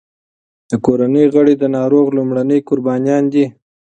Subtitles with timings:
[0.69, 3.45] د کورنۍ غړي د ناروغ لومړني قربانیان دي.